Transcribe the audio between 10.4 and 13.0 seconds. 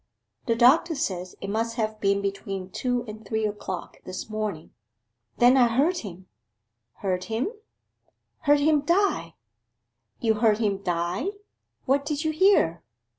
him die? What did you hear?